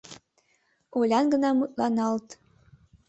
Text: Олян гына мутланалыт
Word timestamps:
Олян 0.97 1.25
гына 1.33 1.49
мутланалыт 1.57 2.27